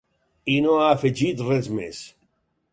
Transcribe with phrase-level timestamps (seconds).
[0.53, 2.03] I no ha afegit res més.